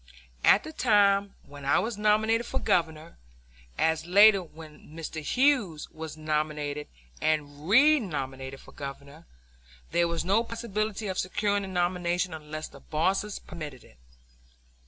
[0.43, 3.19] At the time when I was nominated for Governor,
[3.77, 5.21] as later when Mr.
[5.21, 6.87] Hughes was nominated
[7.21, 9.27] and renominated for Governor,
[9.91, 13.99] there was no possibility of securing the nomination unless the bosses permitted it.